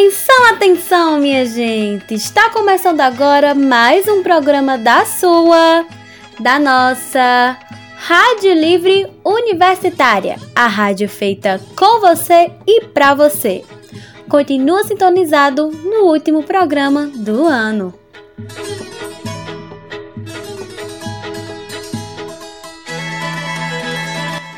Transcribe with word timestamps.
Atenção, 0.00 0.46
atenção, 0.48 1.18
minha 1.18 1.44
gente! 1.44 2.14
Está 2.14 2.48
começando 2.48 3.02
agora 3.02 3.54
mais 3.54 4.08
um 4.08 4.22
programa 4.22 4.78
da 4.78 5.04
sua, 5.04 5.84
da 6.38 6.58
nossa 6.58 7.58
Rádio 7.96 8.54
Livre 8.54 9.06
Universitária, 9.22 10.38
a 10.54 10.66
rádio 10.66 11.06
feita 11.06 11.60
com 11.76 12.00
você 12.00 12.50
e 12.66 12.86
para 12.86 13.12
você. 13.12 13.62
Continua 14.26 14.84
sintonizado 14.84 15.70
no 15.70 16.06
último 16.06 16.44
programa 16.44 17.06
do 17.06 17.44
ano. 17.44 17.92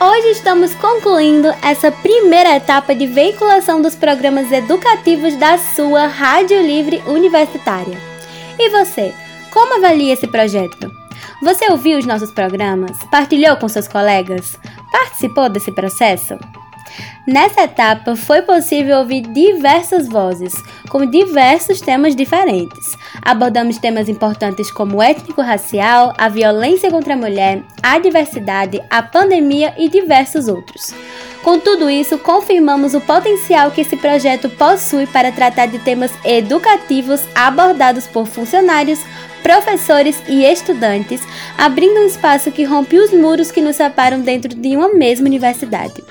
Hoje 0.04 0.30
estamos 0.30 0.74
concluindo 0.74 1.46
essa 1.62 1.92
primeira 1.92 2.56
etapa 2.56 2.92
de 2.92 3.06
veiculação 3.06 3.80
dos 3.80 3.94
programas 3.94 4.50
educativos 4.50 5.36
da 5.36 5.56
sua 5.56 6.08
Rádio 6.08 6.60
Livre 6.60 7.00
Universitária. 7.06 7.96
E 8.58 8.68
você, 8.70 9.14
como 9.52 9.76
avalia 9.76 10.12
esse 10.12 10.26
projeto? 10.26 10.90
Você 11.40 11.70
ouviu 11.70 12.00
os 12.00 12.04
nossos 12.04 12.32
programas? 12.32 12.98
Partilhou 13.12 13.56
com 13.58 13.68
seus 13.68 13.86
colegas? 13.86 14.58
Participou 14.90 15.48
desse 15.48 15.70
processo? 15.70 16.36
Nessa 17.24 17.62
etapa, 17.62 18.16
foi 18.16 18.42
possível 18.42 18.98
ouvir 18.98 19.20
diversas 19.20 20.08
vozes, 20.08 20.52
com 20.88 21.06
diversos 21.06 21.80
temas 21.80 22.16
diferentes. 22.16 22.96
Abordamos 23.22 23.78
temas 23.78 24.08
importantes 24.08 24.72
como 24.72 25.00
étnico-racial, 25.00 26.12
a 26.18 26.28
violência 26.28 26.90
contra 26.90 27.14
a 27.14 27.16
mulher, 27.16 27.62
a 27.80 27.96
diversidade, 28.00 28.82
a 28.90 29.04
pandemia 29.04 29.72
e 29.78 29.88
diversos 29.88 30.48
outros. 30.48 30.92
Com 31.44 31.60
tudo 31.60 31.88
isso, 31.88 32.18
confirmamos 32.18 32.92
o 32.92 33.00
potencial 33.00 33.70
que 33.70 33.82
esse 33.82 33.96
projeto 33.96 34.50
possui 34.50 35.06
para 35.06 35.30
tratar 35.30 35.66
de 35.66 35.78
temas 35.78 36.10
educativos 36.24 37.22
abordados 37.36 38.04
por 38.08 38.26
funcionários, 38.26 38.98
professores 39.44 40.20
e 40.28 40.44
estudantes, 40.44 41.20
abrindo 41.56 42.00
um 42.00 42.06
espaço 42.06 42.50
que 42.50 42.64
rompe 42.64 42.98
os 42.98 43.12
muros 43.12 43.52
que 43.52 43.60
nos 43.60 43.76
separam 43.76 44.20
dentro 44.20 44.52
de 44.52 44.76
uma 44.76 44.92
mesma 44.92 45.26
universidade 45.26 46.02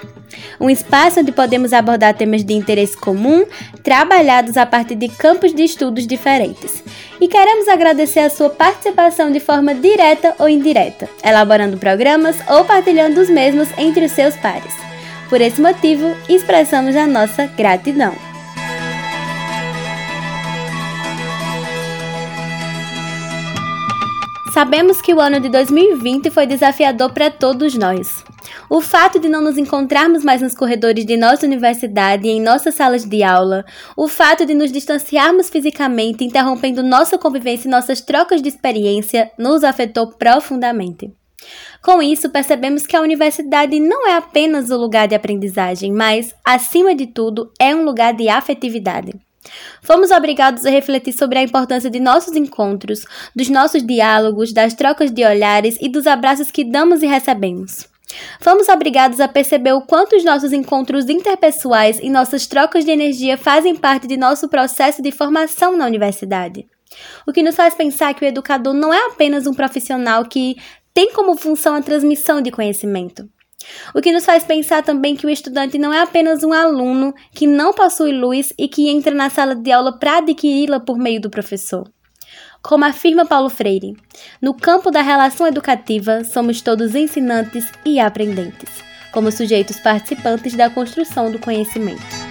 um 0.60 0.70
espaço 0.70 1.20
onde 1.20 1.32
podemos 1.32 1.74
abordar 1.74 2.14
temas 2.14 2.44
de 2.44 2.54
interesse 2.54 2.96
comum, 2.98 3.46
trabalhados 3.84 4.58
a 4.58 4.66
partir 4.66 4.96
de 4.96 5.08
campos 5.08 5.54
de 5.54 5.64
estudos 5.64 6.08
diferentes. 6.08 6.84
E 7.20 7.28
queremos 7.28 7.68
agradecer 7.68 8.22
a 8.22 8.30
sua 8.30 8.50
participação 8.50 9.32
de 9.32 9.40
forma 9.40 9.76
direta 9.76 10.36
ou 10.40 10.50
indireta, 10.50 11.10
elaborando 11.24 11.78
programas 11.78 12.38
ou 12.48 12.66
partilhando 12.66 13.20
os 13.20 13.30
mesmos 13.30 13.68
entre 13.78 14.06
os 14.06 14.12
seus 14.12 14.36
pares. 14.36 14.74
Por 15.30 15.40
esse 15.40 15.62
motivo, 15.62 16.16
expressamos 16.28 16.96
a 16.96 17.08
nossa 17.08 17.46
gratidão. 17.46 18.31
Sabemos 24.54 25.02
que 25.02 25.14
o 25.14 25.22
ano 25.22 25.40
de 25.40 25.48
2020 25.48 26.30
foi 26.30 26.46
desafiador 26.46 27.14
para 27.14 27.32
todos 27.32 27.74
nós. 27.76 28.22
O 28.70 28.82
fato 28.82 29.18
de 29.18 29.30
não 29.30 29.42
nos 29.42 29.58
encontrarmos 29.58 30.26
mais 30.26 30.42
nos 30.42 30.54
corredores 30.54 31.06
de 31.06 31.16
nossa 31.16 31.46
universidade 31.46 32.28
e 32.28 32.32
em 32.32 32.42
nossas 32.42 32.76
salas 32.76 33.06
de 33.06 33.24
aula, 33.24 33.64
o 33.96 34.10
fato 34.10 34.46
de 34.46 34.54
nos 34.54 34.70
distanciarmos 34.70 35.50
fisicamente, 35.50 36.26
interrompendo 36.26 36.84
nossa 36.84 37.18
convivência 37.18 37.70
e 37.70 37.72
nossas 37.72 38.02
trocas 38.02 38.42
de 38.42 38.50
experiência, 38.50 39.32
nos 39.38 39.64
afetou 39.64 40.08
profundamente. 40.08 41.10
Com 41.82 42.02
isso, 42.02 42.30
percebemos 42.30 42.86
que 42.86 42.98
a 42.98 43.02
universidade 43.02 43.80
não 43.80 44.06
é 44.06 44.18
apenas 44.18 44.70
o 44.70 44.76
lugar 44.76 45.08
de 45.08 45.16
aprendizagem, 45.16 45.94
mas, 45.94 46.36
acima 46.46 46.94
de 46.94 47.08
tudo, 47.08 47.54
é 47.58 47.74
um 47.74 47.86
lugar 47.86 48.14
de 48.14 48.28
afetividade. 48.28 49.14
Fomos 49.82 50.12
obrigados 50.12 50.66
a 50.66 50.70
refletir 50.70 51.14
sobre 51.14 51.40
a 51.40 51.44
importância 51.44 51.90
de 51.90 52.00
nossos 52.00 52.36
encontros, 52.36 53.06
dos 53.36 53.50
nossos 53.50 53.86
diálogos, 53.86 54.54
das 54.54 54.74
trocas 54.74 55.12
de 55.12 55.26
olhares 55.26 55.78
e 55.82 55.90
dos 55.90 56.06
abraços 56.08 56.52
que 56.52 56.64
damos 56.64 57.02
e 57.02 57.08
recebemos. 57.08 57.90
Fomos 58.40 58.68
obrigados 58.68 59.20
a 59.20 59.28
perceber 59.28 59.74
o 59.74 59.82
quanto 59.82 60.16
os 60.16 60.24
nossos 60.24 60.52
encontros 60.52 61.10
interpessoais 61.10 62.00
e 62.00 62.10
nossas 62.10 62.46
trocas 62.46 62.84
de 62.86 62.92
energia 62.92 63.38
fazem 63.38 63.76
parte 63.76 64.08
de 64.08 64.18
nosso 64.18 64.50
processo 64.50 65.02
de 65.02 65.12
formação 65.12 65.78
na 65.78 65.86
universidade. 65.86 66.68
O 67.26 67.32
que 67.32 67.44
nos 67.44 67.56
faz 67.56 67.74
pensar 67.74 68.14
que 68.14 68.26
o 68.26 68.28
educador 68.28 68.74
não 68.74 68.94
é 68.94 69.08
apenas 69.08 69.48
um 69.48 69.54
profissional 69.54 70.26
que 70.26 70.58
tem 70.94 71.14
como 71.14 71.38
função 71.38 71.76
a 71.76 71.82
transmissão 71.82 72.42
de 72.42 72.52
conhecimento. 72.52 73.30
O 73.94 74.02
que 74.02 74.12
nos 74.12 74.26
faz 74.26 74.44
pensar 74.44 74.84
também 74.84 75.16
que 75.16 75.26
o 75.26 75.30
estudante 75.30 75.78
não 75.78 75.94
é 75.94 76.02
apenas 76.02 76.44
um 76.44 76.54
aluno 76.54 77.14
que 77.34 77.48
não 77.48 77.74
possui 77.74 78.12
luz 78.12 78.54
e 78.58 78.68
que 78.68 78.90
entra 78.90 79.14
na 79.14 79.30
sala 79.30 79.56
de 79.56 79.72
aula 79.72 79.98
para 79.98 80.18
adquiri-la 80.18 80.80
por 80.80 80.98
meio 80.98 81.22
do 81.22 81.30
professor. 81.30 81.90
Como 82.62 82.86
afirma 82.86 83.26
Paulo 83.26 83.50
Freire, 83.50 83.98
no 84.42 84.54
campo 84.54 84.92
da 84.92 85.02
relação 85.02 85.48
educativa 85.48 86.24
somos 86.24 86.62
todos 86.62 86.94
ensinantes 86.94 87.66
e 87.84 88.00
aprendentes, 88.00 88.70
como 89.12 89.32
sujeitos 89.32 89.80
participantes 89.80 90.56
da 90.56 90.70
construção 90.70 91.32
do 91.32 91.40
conhecimento. 91.40 92.31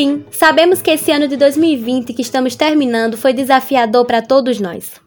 Fim, 0.00 0.24
sabemos 0.30 0.80
que 0.80 0.90
esse 0.90 1.12
ano 1.12 1.28
de 1.28 1.36
2020 1.36 2.14
que 2.14 2.22
estamos 2.22 2.56
terminando 2.56 3.18
foi 3.18 3.34
desafiador 3.34 4.06
para 4.06 4.22
todos 4.22 4.58
nós. 4.58 4.98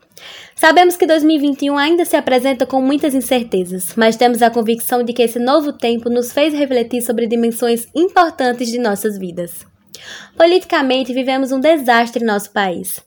Sabemos 0.55 0.95
que 0.95 1.07
2021 1.07 1.75
ainda 1.79 2.05
se 2.05 2.15
apresenta 2.15 2.63
com 2.63 2.79
muitas 2.79 3.15
incertezas, 3.15 3.95
mas 3.95 4.15
temos 4.15 4.43
a 4.43 4.51
convicção 4.51 5.01
de 5.01 5.11
que 5.11 5.23
esse 5.23 5.39
novo 5.39 5.73
tempo 5.73 6.11
nos 6.11 6.31
fez 6.31 6.53
refletir 6.53 7.01
sobre 7.01 7.25
dimensões 7.25 7.87
importantes 7.95 8.69
de 8.69 8.77
nossas 8.77 9.17
vidas. 9.17 9.65
Politicamente, 10.37 11.11
vivemos 11.11 11.51
um 11.51 11.59
desastre 11.59 12.23
em 12.23 12.27
nosso 12.27 12.51
país. 12.51 13.03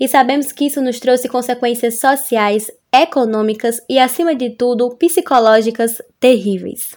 E 0.00 0.08
sabemos 0.08 0.52
que 0.52 0.64
isso 0.64 0.80
nos 0.80 0.98
trouxe 0.98 1.28
consequências 1.28 2.00
sociais, 2.00 2.70
econômicas 2.90 3.78
e, 3.90 3.98
acima 3.98 4.34
de 4.34 4.56
tudo, 4.56 4.96
psicológicas 4.96 6.00
terríveis. 6.18 6.96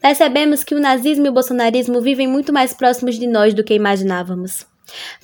Percebemos 0.00 0.62
que 0.62 0.74
o 0.74 0.80
nazismo 0.80 1.26
e 1.26 1.28
o 1.28 1.32
bolsonarismo 1.32 2.00
vivem 2.00 2.26
muito 2.26 2.52
mais 2.52 2.72
próximos 2.72 3.18
de 3.18 3.26
nós 3.26 3.54
do 3.54 3.64
que 3.64 3.74
imaginávamos. 3.74 4.66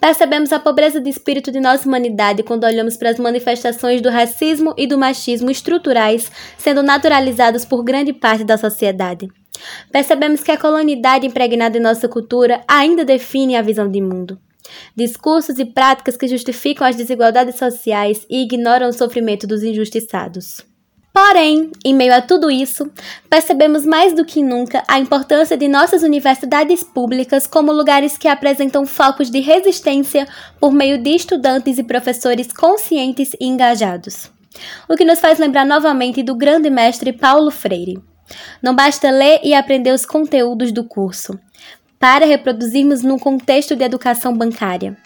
Percebemos 0.01 0.53
a 0.53 0.59
pobreza 0.59 1.01
de 1.01 1.09
espírito 1.09 1.53
de 1.53 1.61
nossa 1.61 1.87
humanidade 1.87 2.43
quando 2.43 2.65
olhamos 2.65 2.97
para 2.97 3.11
as 3.11 3.19
manifestações 3.19 4.01
do 4.01 4.11
racismo 4.11 4.75
e 4.77 4.87
do 4.87 4.99
machismo 4.99 5.51
estruturais 5.51 6.31
sendo 6.59 6.83
naturalizados 6.83 7.65
por 7.65 7.85
grande 7.85 8.13
parte 8.13 8.45
da 8.45 8.59
sociedade. 8.59 9.29
Percebemos 9.91 10.43
que 10.43 10.51
a 10.51 10.59
colonidade 10.59 11.27
impregnada 11.27 11.79
em 11.79 11.81
nossa 11.81 12.09
cultura 12.09 12.63
ainda 12.67 13.05
define 13.05 13.55
a 13.55 13.63
visão 13.63 13.89
de 13.89 14.01
mundo. 14.01 14.39
Discursos 14.97 15.59
e 15.59 15.65
práticas 15.65 16.17
que 16.17 16.27
justificam 16.27 16.87
as 16.87 16.97
desigualdades 16.97 17.57
sociais 17.57 18.27
e 18.29 18.43
ignoram 18.43 18.89
o 18.89 18.93
sofrimento 18.93 19.47
dos 19.47 19.63
injustiçados. 19.63 20.72
Porém, 21.13 21.71
em 21.85 21.95
meio 21.95 22.15
a 22.15 22.23
tudo 22.23 22.51
isso, 22.51 22.91
percebemos 23.29 23.85
mais 23.85 24.15
do 24.15 24.25
que 24.25 24.43
nunca 24.43 24.83
a 24.89 24.99
importância 24.99 25.59
de 25.59 25.69
nossas 25.69 26.03
universidades 26.03 26.83
públicas 26.83 27.47
como 27.47 27.71
lugares 27.71 28.17
que 28.17 28.29
apresentam 28.29 28.87
focos 28.87 29.31
de 29.31 29.41
resistência 29.41 30.27
por 30.59 30.73
meio 30.73 30.97
de 30.97 31.11
estudantes 31.11 31.79
e 31.79 31.85
professores 31.85 32.51
conscientes 32.51 33.33
e 33.39 33.47
engajados. 33.47 34.31
O 34.89 34.97
que 34.97 35.05
nos 35.05 35.21
faz 35.21 35.39
lembrar 35.39 35.67
novamente 35.67 36.23
do 36.23 36.35
grande 36.35 36.71
mestre 36.71 37.13
Paulo 37.13 37.51
Freire. 37.51 38.03
Não 38.63 38.75
basta 38.75 39.11
ler 39.11 39.41
e 39.43 39.53
aprender 39.53 39.93
os 39.93 40.07
conteúdos 40.07 40.73
do 40.73 40.83
curso, 40.83 41.39
para 41.99 42.25
reproduzirmos 42.25 43.03
num 43.03 43.19
contexto 43.19 43.77
de 43.77 43.85
educação 43.85 44.35
bancária. 44.35 44.97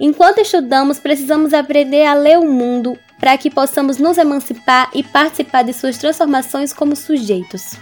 Enquanto 0.00 0.40
estudamos, 0.40 0.98
precisamos 0.98 1.54
aprender 1.54 2.04
a 2.06 2.14
ler 2.14 2.38
o 2.38 2.50
mundo, 2.50 2.98
para 3.20 3.36
que 3.36 3.50
possamos 3.50 3.98
nos 3.98 4.16
emancipar 4.16 4.90
e 4.94 5.04
participar 5.04 5.62
de 5.62 5.74
suas 5.74 5.98
transformações 5.98 6.72
como 6.72 6.96
sujeitos. 6.96 7.74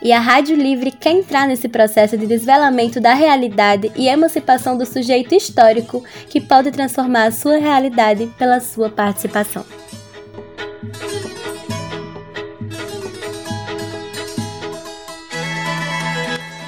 E 0.00 0.12
a 0.12 0.20
Rádio 0.20 0.56
Livre 0.56 0.90
quer 0.90 1.12
entrar 1.12 1.46
nesse 1.46 1.68
processo 1.68 2.16
de 2.16 2.26
desvelamento 2.26 3.00
da 3.00 3.12
realidade 3.12 3.92
e 3.94 4.08
emancipação 4.08 4.78
do 4.78 4.86
sujeito 4.86 5.34
histórico 5.34 6.02
que 6.28 6.40
pode 6.40 6.70
transformar 6.70 7.24
a 7.24 7.32
sua 7.32 7.58
realidade 7.58 8.26
pela 8.38 8.60
sua 8.60 8.88
participação. 8.88 9.64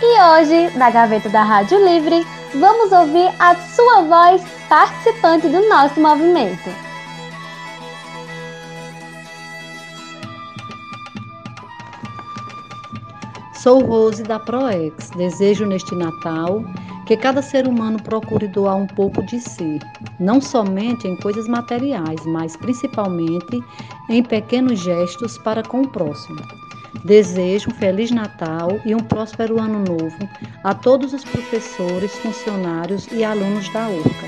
E 0.03 0.21
hoje, 0.21 0.77
na 0.77 0.91
gaveta 0.91 1.29
da 1.31 1.43
Rádio 1.43 1.83
Livre, 1.83 2.27
vamos 2.55 2.93
ouvir 2.93 3.33
a 3.39 3.55
sua 3.75 4.03
voz 4.03 4.43
participante 4.69 5.49
do 5.49 5.69
nosso 5.69 5.99
movimento. 5.99 6.92
Sou 13.63 13.81
Rose 13.81 14.25
da 14.25 14.41
ProEx. 14.41 15.11
Desejo 15.11 15.65
neste 15.65 15.95
Natal 15.95 16.65
que 17.07 17.17
cada 17.17 17.41
ser 17.41 17.69
humano 17.69 18.03
procure 18.03 18.49
doar 18.49 18.75
um 18.75 18.89
pouco 18.89 19.25
de 19.25 19.39
si, 19.39 19.79
não 20.19 20.41
somente 20.41 21.07
em 21.07 21.15
coisas 21.15 21.47
materiais, 21.47 22.21
mas 22.27 22.57
principalmente 22.57 23.63
em 24.09 24.21
pequenos 24.21 24.81
gestos 24.81 25.39
para 25.39 25.63
com 25.63 25.83
o 25.83 25.89
próximo. 25.89 26.41
Desejo 27.05 27.71
um 27.71 27.75
Feliz 27.75 28.11
Natal 28.11 28.81
e 28.85 28.97
um 28.97 29.01
próspero 29.01 29.61
Ano 29.61 29.79
Novo 29.79 30.29
a 30.65 30.75
todos 30.75 31.13
os 31.13 31.23
professores, 31.23 32.17
funcionários 32.17 33.07
e 33.13 33.23
alunos 33.23 33.73
da 33.73 33.89
URCA. 33.89 34.27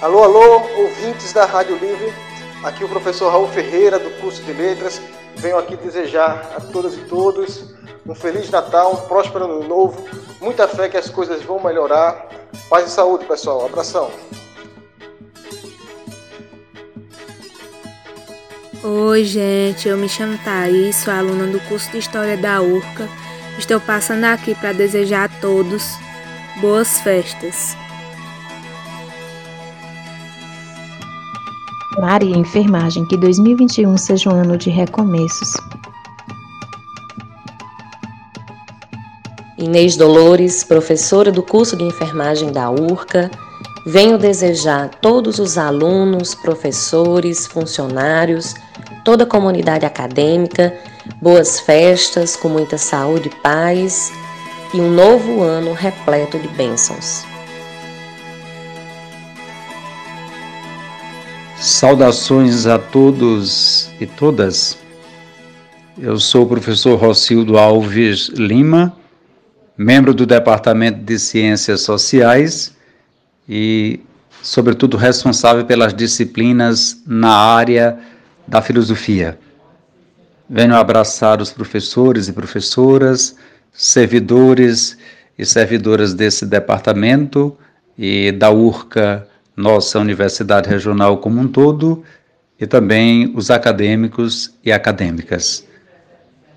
Alô, 0.00 0.22
alô, 0.22 0.62
ouvintes 0.78 1.32
da 1.32 1.46
Rádio 1.46 1.76
Livre. 1.78 2.31
Aqui 2.62 2.84
o 2.84 2.88
professor 2.88 3.30
Raul 3.30 3.48
Ferreira, 3.48 3.98
do 3.98 4.10
curso 4.20 4.40
de 4.42 4.52
Letras. 4.52 5.00
Venho 5.36 5.58
aqui 5.58 5.76
desejar 5.76 6.52
a 6.56 6.60
todas 6.60 6.94
e 6.94 7.00
todos 7.00 7.74
um 8.06 8.14
Feliz 8.14 8.50
Natal, 8.50 8.92
um 8.92 9.08
próspero 9.08 9.44
Ano 9.44 9.66
Novo, 9.66 10.06
muita 10.40 10.68
fé 10.68 10.88
que 10.88 10.96
as 10.96 11.08
coisas 11.08 11.42
vão 11.42 11.62
melhorar. 11.62 12.28
Paz 12.68 12.88
e 12.88 12.90
saúde, 12.90 13.24
pessoal. 13.24 13.66
Abração. 13.66 14.10
Oi, 18.84 19.24
gente, 19.24 19.88
eu 19.88 19.96
me 19.96 20.08
chamo 20.08 20.38
Thaís, 20.44 20.96
sou 20.96 21.12
aluna 21.12 21.46
do 21.46 21.60
curso 21.68 21.90
de 21.90 21.98
História 21.98 22.36
da 22.36 22.60
URCA. 22.60 23.08
Estou 23.58 23.80
passando 23.80 24.24
aqui 24.24 24.54
para 24.54 24.72
desejar 24.72 25.24
a 25.24 25.40
todos 25.40 25.84
boas 26.60 27.00
festas. 27.00 27.76
Maria 32.00 32.36
Enfermagem, 32.36 33.04
que 33.06 33.16
2021 33.16 33.96
seja 33.96 34.30
um 34.30 34.34
ano 34.34 34.56
de 34.56 34.70
recomeços. 34.70 35.52
Inês 39.58 39.96
Dolores, 39.96 40.64
professora 40.64 41.30
do 41.30 41.42
curso 41.42 41.76
de 41.76 41.84
enfermagem 41.84 42.50
da 42.50 42.70
URCA, 42.70 43.30
venho 43.86 44.18
desejar 44.18 44.86
a 44.86 44.88
todos 44.88 45.38
os 45.38 45.56
alunos, 45.56 46.34
professores, 46.34 47.46
funcionários, 47.46 48.54
toda 49.04 49.24
a 49.24 49.26
comunidade 49.26 49.86
acadêmica, 49.86 50.74
boas 51.20 51.60
festas, 51.60 52.34
com 52.34 52.48
muita 52.48 52.76
saúde 52.78 53.28
e 53.28 53.42
paz 53.42 54.12
e 54.74 54.80
um 54.80 54.90
novo 54.90 55.42
ano 55.42 55.72
repleto 55.72 56.38
de 56.38 56.48
bênçãos. 56.48 57.31
Saudações 61.62 62.66
a 62.66 62.76
todos 62.76 63.88
e 64.00 64.04
todas. 64.04 64.76
Eu 65.96 66.18
sou 66.18 66.42
o 66.42 66.48
professor 66.48 66.98
Rocildo 66.98 67.56
Alves 67.56 68.26
Lima, 68.30 68.92
membro 69.78 70.12
do 70.12 70.26
Departamento 70.26 70.98
de 71.04 71.16
Ciências 71.20 71.82
Sociais 71.82 72.74
e, 73.48 74.00
sobretudo, 74.42 74.96
responsável 74.96 75.64
pelas 75.64 75.94
disciplinas 75.94 77.00
na 77.06 77.30
área 77.32 77.96
da 78.44 78.60
filosofia. 78.60 79.38
Venho 80.50 80.74
abraçar 80.74 81.40
os 81.40 81.52
professores 81.52 82.26
e 82.26 82.32
professoras, 82.32 83.36
servidores 83.72 84.98
e 85.38 85.46
servidoras 85.46 86.12
desse 86.12 86.44
departamento 86.44 87.56
e 87.96 88.32
da 88.32 88.50
URCA 88.50 89.28
nossa 89.56 89.98
Universidade 89.98 90.68
Regional 90.68 91.18
como 91.18 91.40
um 91.40 91.48
todo 91.48 92.02
e 92.58 92.66
também 92.66 93.32
os 93.34 93.50
acadêmicos 93.50 94.54
e 94.64 94.72
acadêmicas. 94.72 95.66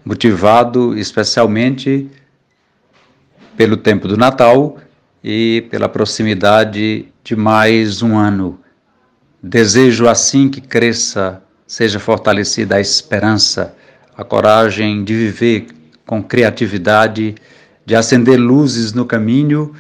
Motivado 0.04 0.98
especialmente 0.98 2.10
pelo 3.58 3.78
tempo 3.78 4.08
do 4.08 4.18
Natal 4.18 4.78
e 5.24 5.66
pela 5.72 5.90
proximidade 5.90 7.08
de 7.24 7.36
mais 7.36 8.02
um 8.02 8.18
ano. 8.18 8.60
Desejo 9.42 10.08
assim 10.08 10.50
que 10.50 10.62
cresça, 10.62 11.42
seja 11.66 12.00
fortalecida 12.00 12.76
a 12.76 12.80
esperança, 12.80 13.76
a 14.16 14.24
coragem 14.24 15.04
de 15.04 15.16
viver 15.16 15.68
com 16.06 16.22
criatividade, 16.22 17.36
de 17.86 17.96
acender 17.96 18.40
luzes 18.40 18.94
no 18.94 19.06
caminho 19.06 19.74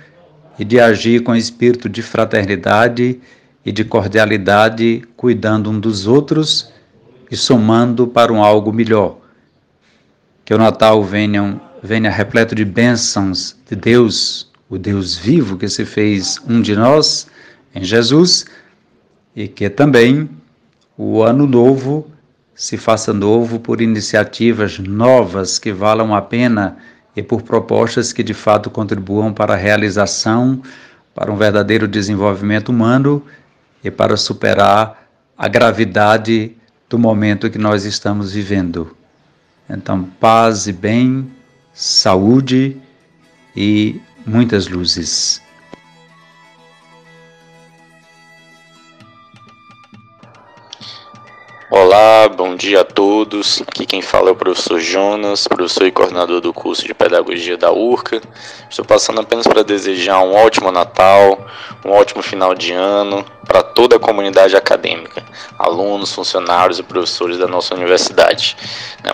e 0.57 0.63
de 0.63 0.79
agir 0.79 1.23
com 1.23 1.35
espírito 1.35 1.89
de 1.89 2.01
fraternidade 2.01 3.19
e 3.65 3.71
de 3.71 3.83
cordialidade, 3.83 5.03
cuidando 5.17 5.69
um 5.69 5.79
dos 5.79 6.07
outros 6.07 6.71
e 7.29 7.35
somando 7.35 8.07
para 8.07 8.31
um 8.31 8.43
algo 8.43 8.71
melhor. 8.71 9.17
Que 10.43 10.53
o 10.53 10.57
Natal 10.57 11.03
venha, 11.03 11.59
venha 11.81 12.09
repleto 12.09 12.53
de 12.53 12.63
bênçãos 12.63 13.55
de 13.67 13.75
Deus, 13.75 14.51
o 14.69 14.77
Deus 14.77 15.17
vivo 15.17 15.57
que 15.57 15.67
se 15.67 15.83
fez 15.85 16.39
um 16.47 16.61
de 16.61 16.75
nós 16.75 17.27
em 17.73 17.83
Jesus, 17.83 18.45
e 19.35 19.47
que 19.47 19.69
também 19.69 20.29
o 20.97 21.21
ano 21.21 21.45
novo 21.45 22.09
se 22.53 22.77
faça 22.77 23.11
novo 23.11 23.59
por 23.59 23.81
iniciativas 23.81 24.79
novas 24.79 25.59
que 25.59 25.73
valam 25.73 26.15
a 26.15 26.21
pena 26.21 26.77
e 27.15 27.23
por 27.23 27.41
propostas 27.41 28.11
que 28.11 28.23
de 28.23 28.33
fato 28.33 28.69
contribuam 28.69 29.33
para 29.33 29.53
a 29.53 29.57
realização, 29.57 30.61
para 31.13 31.31
um 31.31 31.37
verdadeiro 31.37 31.87
desenvolvimento 31.87 32.69
humano 32.69 33.23
e 33.83 33.89
para 33.89 34.17
superar 34.17 35.07
a 35.37 35.47
gravidade 35.47 36.55
do 36.89 36.99
momento 36.99 37.49
que 37.49 37.57
nós 37.57 37.85
estamos 37.85 38.33
vivendo. 38.33 38.95
Então, 39.69 40.03
paz 40.19 40.67
e 40.67 40.73
bem, 40.73 41.31
saúde 41.73 42.77
e 43.55 43.99
muitas 44.25 44.67
luzes. 44.67 45.41
Olá, 51.67 52.29
bom 52.29 52.55
dia 52.55 52.81
a 52.81 52.85
todos. 52.85 53.63
Aqui 53.63 53.87
quem 53.87 53.99
fala 53.99 54.29
é 54.29 54.31
o 54.31 54.35
professor 54.35 54.79
Jonas, 54.79 55.47
professor 55.47 55.87
e 55.87 55.91
coordenador 55.91 56.39
do 56.39 56.53
curso 56.53 56.85
de 56.85 56.93
Pedagogia 56.93 57.57
da 57.57 57.71
URCA. 57.71 58.21
Estou 58.69 58.85
passando 58.85 59.19
apenas 59.19 59.47
para 59.47 59.63
desejar 59.63 60.19
um 60.19 60.35
ótimo 60.35 60.71
Natal, 60.71 61.43
um 61.83 61.89
ótimo 61.89 62.21
final 62.21 62.53
de 62.53 62.71
ano 62.71 63.25
para 63.47 63.63
toda 63.63 63.95
a 63.95 63.99
comunidade 63.99 64.55
acadêmica, 64.55 65.23
alunos, 65.57 66.13
funcionários 66.13 66.77
e 66.77 66.83
professores 66.83 67.39
da 67.39 67.47
nossa 67.47 67.73
universidade. 67.73 68.55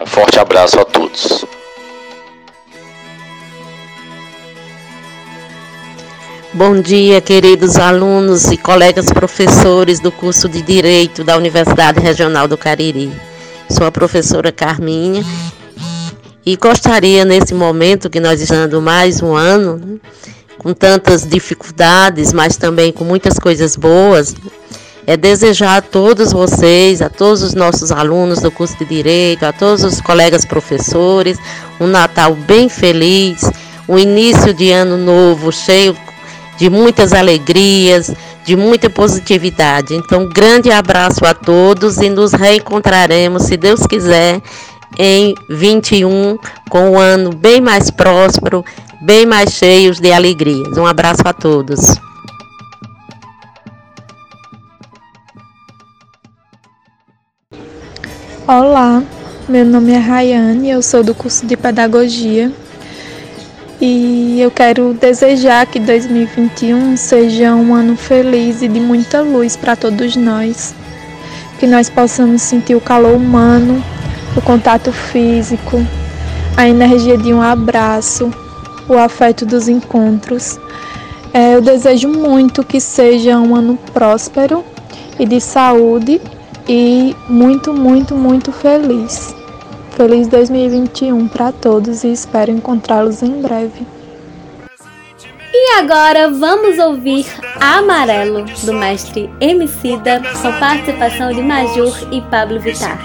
Um 0.02 0.06
forte 0.06 0.38
abraço 0.38 0.78
a 0.78 0.84
todos. 0.84 1.46
Bom 6.54 6.82
dia, 6.82 7.22
queridos 7.22 7.78
alunos 7.78 8.52
e 8.52 8.58
colegas 8.58 9.06
professores 9.06 10.02
do 10.02 10.12
curso 10.12 10.50
de 10.50 10.62
Direito 10.62 11.24
da 11.24 11.38
Universidade 11.38 12.02
Regional 12.02 12.46
do 12.46 12.58
Cariri. 12.58 13.10
Sou 13.70 13.88
a 13.88 13.92
professora 13.92 14.52
Carminha 14.52 15.24
e 16.46 16.58
gostaria, 16.58 17.24
nesse 17.24 17.54
momento 17.54 18.10
que 18.10 18.20
nós 18.20 18.42
estamos 18.42 18.84
mais 18.84 19.22
um 19.22 19.34
ano, 19.34 19.78
né, 19.78 19.98
com 20.58 20.74
tantas 20.74 21.26
dificuldades, 21.26 22.34
mas 22.34 22.58
também 22.58 22.92
com 22.92 23.06
muitas 23.06 23.40
coisas 23.40 23.78
boas, 23.78 24.36
é 25.08 25.16
desejar 25.16 25.78
a 25.78 25.82
todos 25.82 26.34
vocês, 26.34 27.02
a 27.02 27.08
todos 27.08 27.44
os 27.44 27.54
nossos 27.54 27.94
alunos 27.94 28.40
do 28.42 28.52
curso 28.52 28.78
de 28.78 28.84
Direito, 28.84 29.46
a 29.46 29.54
todos 29.54 29.86
os 29.86 30.02
colegas 30.02 30.44
professores, 30.44 31.38
um 31.80 31.88
Natal 31.88 32.36
bem 32.36 32.68
feliz, 32.68 33.50
um 33.88 33.98
início 33.98 34.54
de 34.54 34.70
ano 34.70 34.98
novo 34.98 35.50
cheio 35.50 35.96
de 36.62 36.70
muitas 36.70 37.12
alegrias, 37.12 38.14
de 38.46 38.56
muita 38.56 38.88
positividade. 38.88 39.96
Então, 39.96 40.30
grande 40.30 40.70
abraço 40.70 41.26
a 41.26 41.34
todos 41.34 41.98
e 41.98 42.08
nos 42.08 42.34
reencontraremos, 42.34 43.46
se 43.46 43.58
Deus 43.58 43.88
quiser, 43.88 44.40
em 44.96 45.34
21, 45.50 46.38
com 46.70 46.92
um 46.92 47.00
ano 47.00 47.36
bem 47.36 47.60
mais 47.60 47.90
próspero, 47.90 48.64
bem 49.02 49.26
mais 49.26 49.54
cheios 49.54 50.00
de 50.00 50.12
alegrias. 50.12 50.78
Um 50.78 50.86
abraço 50.86 51.24
a 51.26 51.34
todos. 51.34 51.80
Olá, 58.48 59.02
meu 59.50 59.66
nome 59.66 59.94
é 59.94 59.98
Rayane, 59.98 60.70
eu 60.70 60.84
sou 60.84 61.04
do 61.04 61.16
curso 61.16 61.44
de 61.44 61.58
Pedagogia 61.58 62.52
e 63.82 64.11
eu 64.42 64.50
quero 64.50 64.94
desejar 64.94 65.68
que 65.68 65.80
2021 65.80 66.98
seja 66.98 67.54
um 67.54 67.76
ano 67.76 67.96
feliz 67.96 68.64
e 68.64 68.68
de 68.68 68.80
muita 68.80 69.22
luz 69.22 69.56
para 69.56 69.76
todos 69.76 70.16
nós. 70.16 70.74
Que 71.60 71.68
nós 71.68 71.90
possamos 71.90 72.42
sentir 72.42 72.74
o 72.74 72.82
calor 72.82 73.16
humano, 73.16 73.84
o 74.36 74.42
contato 74.42 74.92
físico, 74.92 75.86
a 76.58 76.68
energia 76.68 77.18
de 77.18 77.32
um 77.32 77.42
abraço, 77.42 78.32
o 78.90 78.98
afeto 78.98 79.46
dos 79.46 79.68
encontros. 79.68 80.60
É, 81.34 81.56
eu 81.56 81.62
desejo 81.62 82.10
muito 82.10 82.64
que 82.64 82.82
seja 82.82 83.38
um 83.38 83.56
ano 83.56 83.78
próspero 83.94 84.66
e 85.20 85.26
de 85.26 85.40
saúde 85.40 86.20
e 86.68 87.16
muito, 87.30 87.74
muito, 87.74 88.16
muito 88.16 88.52
feliz. 88.52 89.36
Feliz 89.92 90.28
2021 90.28 91.28
para 91.28 91.52
todos 91.52 92.04
e 92.04 92.12
espero 92.12 92.50
encontrá-los 92.50 93.22
em 93.22 93.40
breve. 93.40 94.01
E 95.54 95.78
agora 95.78 96.30
vamos 96.30 96.80
ouvir 96.80 97.26
Amarelo, 97.60 98.46
do 98.64 98.74
mestre 98.74 99.30
Emicida, 99.40 100.22
com 100.42 100.52
participação 100.60 101.34
de 101.34 101.42
Majur 101.42 101.94
e 102.12 102.22
Pablo 102.22 102.60
Vittar. 102.60 103.00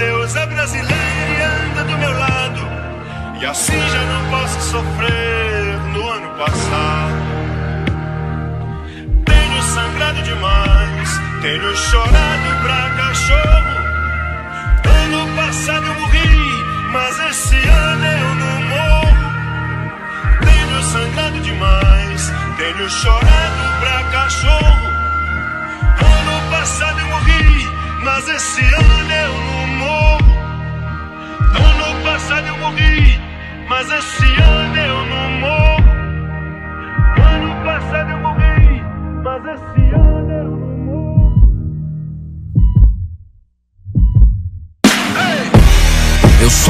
Deus 0.00 0.34
é 0.34 0.46
brasileiro 0.46 0.94
e 0.94 1.42
anda 1.42 1.84
do 1.84 1.98
meu 1.98 2.10
lado. 2.18 2.60
E 3.40 3.44
assim 3.44 3.72
já 3.72 4.02
não 4.04 4.30
posso 4.30 4.60
sofrer 4.70 5.78
no 5.92 6.08
ano 6.08 6.28
passado. 6.38 7.14
Tenho 9.26 9.62
sangrado 9.62 10.22
demais, 10.22 11.20
tenho 11.42 11.76
chorado 11.76 12.62
pra 12.62 12.90
cachorro. 12.96 13.80
Ano 15.04 15.36
passado 15.36 15.86
morri, 16.00 16.49
mas 16.92 17.18
esse 17.20 17.56
ano 17.56 18.04
eu 18.04 18.34
não 18.34 18.62
morro. 18.62 19.10
Tenho 20.44 20.82
sangrado 20.82 21.40
demais, 21.40 22.32
tenho 22.56 22.90
chorado 22.90 23.80
pra 23.80 24.04
cachorro. 24.10 24.90
Ano 26.16 26.50
passado 26.50 27.00
eu 27.00 27.06
morri, 27.06 27.68
mas 28.02 28.28
esse 28.28 28.62
ano 28.62 29.12
eu 29.12 29.34
não 29.34 29.66
morro. 29.78 30.38
Ano 31.54 32.04
passado 32.04 32.46
eu 32.46 32.56
morri, 32.58 33.20
mas 33.68 33.90
esse 33.90 34.40
ano 34.42 34.59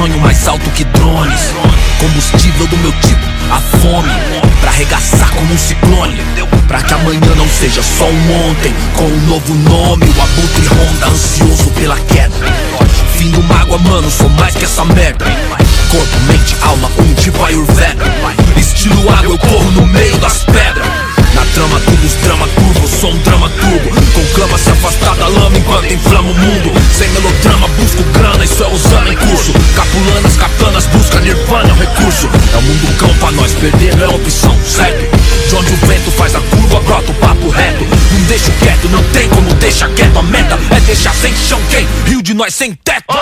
sonho 0.01 0.19
mais 0.19 0.47
alto 0.47 0.67
que 0.71 0.83
drones. 0.85 1.53
Combustível 1.99 2.65
do 2.67 2.77
meu 2.77 2.91
tipo, 2.93 3.23
a 3.51 3.61
fome. 3.77 4.09
Pra 4.59 4.71
arregaçar 4.71 5.29
como 5.31 5.53
um 5.53 5.57
ciclone. 5.57 6.19
Pra 6.67 6.81
que 6.81 6.93
amanhã 6.93 7.35
não 7.37 7.47
seja 7.47 7.83
só 7.83 8.05
um 8.05 8.49
ontem. 8.49 8.73
Com 8.95 9.03
um 9.03 9.21
novo 9.27 9.53
nome, 9.53 10.05
o 10.05 10.21
abutre 10.21 10.65
ronda, 10.67 11.07
ansioso 11.07 11.69
pela 11.71 11.99
queda. 11.99 12.33
Fim 13.15 13.29
do 13.29 13.43
mágoa, 13.43 13.77
mano, 13.77 14.09
sou 14.09 14.29
mais 14.29 14.55
que 14.55 14.65
essa 14.65 14.83
merda. 14.85 15.25
Corpo, 15.91 16.19
mente, 16.27 16.55
alma, 16.63 16.89
um 16.97 17.13
tipo 17.13 17.43
Ayurveda. 17.43 18.03
Estilo 18.57 19.07
água, 19.11 19.33
eu 19.33 19.37
corro 19.37 19.71
no 19.71 19.85
meio 19.85 20.17
das 20.17 20.43
pedras. 20.45 20.87
Na 21.35 21.45
trama, 21.53 21.79
tubos, 21.81 22.15
drama 22.23 22.47
turbo, 22.47 22.87
sou 22.87 23.11
um 23.11 23.17
drama 23.19 23.49
turbo. 23.49 23.89
Conclama 24.13 24.57
se 24.57 24.71
afastar 24.71 25.15
da 25.15 25.27
lama 25.27 25.57
enquanto 25.57 25.93
inflama 25.93 26.31
o 26.31 26.33
mundo. 26.33 26.71
Sem 26.97 27.07
melodrama, 27.09 27.67
busco 27.69 28.03
isso 28.43 28.63
é 28.63 28.67
usando 28.67 29.11
em 29.11 29.17
curso. 29.17 29.53
Capulanas, 29.75 30.37
katanas, 30.37 30.85
busca 30.87 31.19
nirvana, 31.19 31.69
é 31.69 31.73
um 31.73 31.77
recurso. 31.77 32.29
É 32.53 32.57
o 32.57 32.61
mundo 32.61 32.97
cão 32.97 33.13
pra 33.15 33.31
nós, 33.31 33.53
perder 33.53 33.95
não 33.95 34.05
é 34.05 34.15
opção, 34.15 34.57
certo? 34.65 35.17
De 35.47 35.55
onde 35.55 35.73
o 35.73 35.77
vento 35.87 36.11
faz 36.11 36.35
a 36.35 36.39
curva, 36.39 36.79
brota 36.81 37.11
o 37.11 37.15
papo 37.15 37.49
reto. 37.49 37.83
Não 37.83 38.21
deixo 38.27 38.51
quieto, 38.59 38.89
não 38.89 39.03
tem 39.11 39.29
como 39.29 39.53
deixar 39.55 39.89
quieto. 39.89 40.17
A 40.17 40.23
meta 40.23 40.57
é 40.75 40.79
deixar 40.81 41.13
sem 41.15 41.35
chão 41.35 41.59
quem? 41.69 41.87
Rio 42.05 42.21
de 42.21 42.33
nós 42.33 42.53
sem 42.53 42.73
teto. 42.73 43.13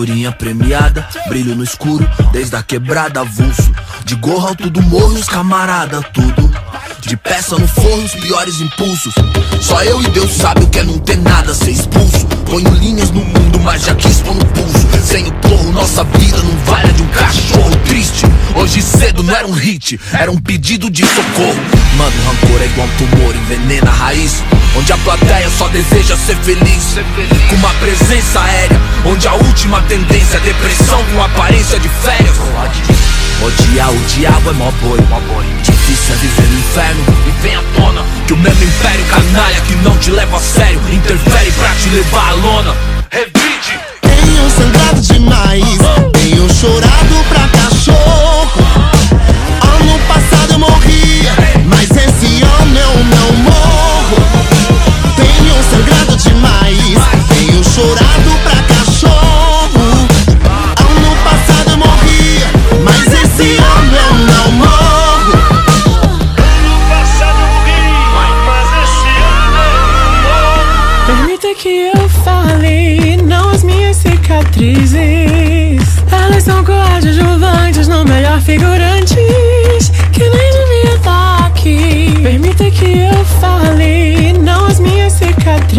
Figurinha 0.00 0.32
premiada, 0.32 1.06
brilho 1.28 1.54
no 1.54 1.62
escuro, 1.62 2.08
desde 2.32 2.56
a 2.56 2.62
quebrada 2.62 3.20
avulso. 3.20 3.70
De 4.02 4.14
gorro 4.14 4.48
alto 4.48 4.70
do 4.70 4.80
morro, 4.80 5.12
os 5.12 5.28
camarada, 5.28 6.00
tudo. 6.00 6.50
De 7.02 7.18
peça 7.18 7.58
no 7.58 7.68
forro, 7.68 8.02
os 8.02 8.14
piores 8.14 8.62
impulsos. 8.62 9.12
Só 9.60 9.84
eu 9.84 10.00
e 10.00 10.08
Deus 10.08 10.32
sabe 10.32 10.64
o 10.64 10.70
que 10.70 10.78
é 10.78 10.84
não 10.84 10.98
ter 10.98 11.18
nada, 11.18 11.52
ser 11.52 11.72
expulso. 11.72 12.26
Ponho 12.50 12.74
linhas 12.74 13.12
no 13.12 13.24
mundo, 13.24 13.60
mas 13.60 13.84
já 13.84 13.94
quis 13.94 14.18
pôr 14.22 14.34
no 14.34 14.44
pulso. 14.46 14.88
Sem 15.06 15.24
o 15.28 15.32
porro, 15.34 15.70
nossa 15.70 16.02
vida 16.02 16.36
não 16.38 16.56
vale 16.64 16.92
de 16.92 17.00
um 17.00 17.06
cachorro 17.06 17.76
triste. 17.84 18.26
Hoje 18.56 18.82
cedo 18.82 19.22
não 19.22 19.32
era 19.32 19.46
um 19.46 19.52
hit, 19.52 20.00
era 20.12 20.32
um 20.32 20.36
pedido 20.36 20.90
de 20.90 21.06
socorro. 21.06 21.60
Mano, 21.96 22.12
rancor 22.26 22.60
é 22.60 22.64
igual 22.66 22.88
um 22.88 22.96
tumor, 22.96 23.36
envenena 23.36 23.88
a 23.88 23.94
raiz. 23.94 24.42
Onde 24.76 24.92
a 24.92 24.98
plateia 24.98 25.48
só 25.56 25.68
deseja 25.68 26.16
ser 26.16 26.36
feliz. 26.38 26.96
Com 27.48 27.54
uma 27.54 27.72
presença 27.74 28.40
aérea, 28.40 28.80
onde 29.06 29.28
a 29.28 29.34
última 29.34 29.80
tendência 29.82 30.38
é 30.38 30.40
depressão 30.40 31.04
com 31.04 31.22
aparência 31.22 31.78
de 31.78 31.88
férias. 31.88 32.34
Odiar 33.42 33.90
o 33.90 33.98
diabo 34.00 34.50
é 34.50 34.52
mó 34.52 34.70
boi. 34.82 34.98
Difícil 35.62 36.14
é 36.14 36.18
viver 36.18 36.46
no 36.46 36.58
inferno 36.58 37.04
e 37.26 37.42
vem 37.42 37.54
à 37.56 37.62
tona 37.74 38.04
que 38.26 38.34
o 38.34 38.36
mesmo 38.36 38.62
império 38.62 39.04
canalha 39.06 39.60
que 39.62 39.74
não 39.76 39.96
te 39.96 40.10
leva 40.10 40.36
a 40.36 40.40
sério 40.40 40.78
interfere 40.92 41.50
pra 41.52 41.70
te 41.74 41.88
levar 41.88 42.28
à 42.28 42.32
lona. 42.34 42.76
Revide. 43.10 43.80
Tenho 44.02 44.50
sangrado 44.50 45.00
demais, 45.00 45.78
tenho 46.12 46.52
chorado 46.52 47.24
pra 47.30 47.49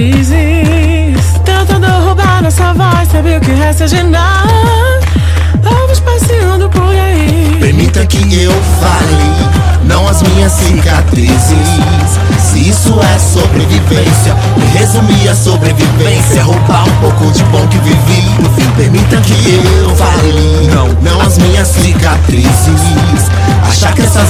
cicatrizes. 0.02 1.42
Tentando 1.46 1.88
roubar 2.06 2.42
nossa 2.42 2.74
voz, 2.74 3.08
sabe 3.12 3.38
o 3.38 3.42
que 3.42 3.52
resta 3.52 3.88
de 3.88 4.02
nada. 4.04 4.50
Vamos 5.62 6.00
passeando 6.00 6.70
por 6.70 6.90
aí. 6.90 7.58
Permita 7.60 8.06
que 8.06 8.42
eu 8.42 8.52
fale, 8.80 9.86
não 9.86 10.08
as 10.08 10.22
minhas 10.24 10.52
cicatrizes. 10.54 11.68
Se 12.40 12.70
isso 12.70 13.00
é 13.00 13.20
sobrevivência, 13.20 14.36
me 14.58 14.66
resumir 14.78 15.30
a 15.30 15.36
sobrevivência. 15.36 16.44
Roubar 16.44 16.88
um 16.88 16.96
pouco 17.02 17.32
de 17.32 17.44
bom 17.46 17.66
que 17.68 17.78
vivi. 17.80 18.22
No 18.42 18.50
fim, 18.54 18.70
permita 18.72 19.18
que 19.18 19.34
eu 19.84 19.96
fale, 19.96 20.68
não, 20.74 20.88
não 21.02 21.22
as 21.22 21.38
minhas 21.38 21.68
cicatrizes. 21.68 22.82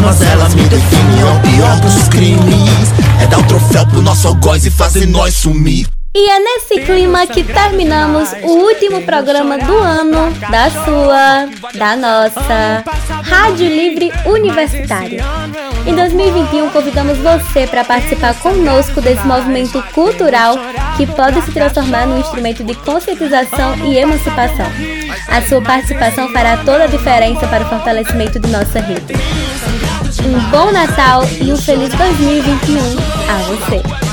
Essas 0.02 0.20
mazelas 0.20 0.56
me 0.56 0.64
definem 0.64 1.22
é 1.22 1.26
o 1.26 1.40
pior 1.42 1.80
dos 1.80 2.08
crimes. 2.08 2.92
É 3.22 3.28
dar 3.28 3.38
o 3.38 3.44
troféu 3.44 3.86
pro 3.86 4.02
nosso 4.02 4.28
algoz 4.28 4.66
e 4.66 4.72
fazer 4.72 5.06
nós 5.06 5.36
sumir. 5.36 5.88
E 6.14 6.30
é 6.30 6.40
nesse 6.40 6.82
clima 6.82 7.26
que 7.26 7.42
terminamos 7.42 8.34
o 8.44 8.48
último 8.48 9.02
programa 9.04 9.58
do 9.58 9.78
ano 9.78 10.30
da 10.50 10.70
sua, 10.70 11.50
da 11.74 11.96
nossa 11.96 12.84
Rádio 13.24 13.66
Livre 13.68 14.12
Universitária. 14.26 15.24
Em 15.86 15.96
2021, 15.96 16.70
convidamos 16.70 17.18
você 17.20 17.66
para 17.66 17.86
participar 17.86 18.38
conosco 18.40 19.00
desse 19.00 19.26
movimento 19.26 19.82
cultural 19.94 20.56
que 20.98 21.08
pode 21.08 21.42
se 21.44 21.52
transformar 21.54 22.06
num 22.06 22.20
instrumento 22.20 22.62
de 22.62 22.76
conscientização 22.76 23.78
e 23.86 23.98
emancipação. 23.98 24.68
A 25.30 25.42
sua 25.44 25.62
participação 25.62 26.28
fará 26.34 26.58
toda 26.58 26.84
a 26.84 26.88
diferença 26.88 27.48
para 27.48 27.64
o 27.64 27.70
fortalecimento 27.70 28.38
de 28.38 28.50
nossa 28.50 28.82
rede. 28.82 29.14
Um 30.26 30.50
bom 30.50 30.72
Natal 30.74 31.24
e 31.42 31.54
um 31.54 31.58
feliz 31.58 31.94
2021 31.94 32.78
a 33.30 33.38
você! 33.44 34.11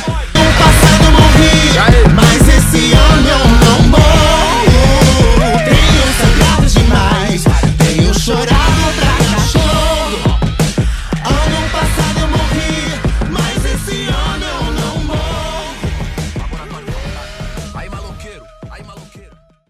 Mas 2.14 2.48
esse 2.48 2.92
ano 2.92 3.28
eu 3.28 3.48
não 3.48 3.82
morro 3.88 4.47